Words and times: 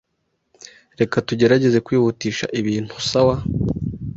Reka 0.99 1.15
tugerageze 1.27 1.77
kwihutisha 1.85 2.45
ibintu, 2.59 2.93
sawa? 3.09 3.35